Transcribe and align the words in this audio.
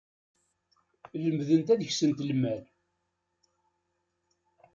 Lemdent 1.21 1.67
ad 1.73 1.81
ksent 1.89 2.19
lmal. 2.29 2.63